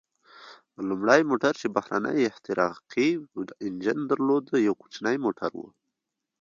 لومړی 0.87 1.21
موټر 1.29 1.53
چې 1.61 1.67
بهرنی 1.75 2.19
احتراقي 2.29 3.09
انجن 3.65 3.99
درلود، 4.11 4.45
یو 4.67 4.73
کوچنی 4.81 5.17
موټر 5.25 5.51
و. 5.57 5.61